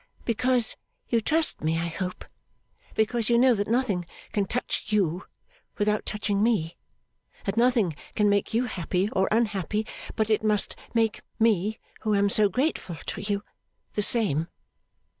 [0.25, 0.75] 'Because
[1.09, 2.25] you trust me, I hope.
[2.95, 5.25] Because you know that nothing can touch you
[5.77, 6.75] without touching me;
[7.45, 9.85] that nothing can make you happy or unhappy,
[10.15, 13.43] but it must make me, who am so grateful to you,
[13.93, 14.47] the same.